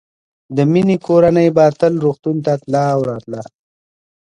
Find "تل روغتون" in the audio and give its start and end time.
1.79-2.37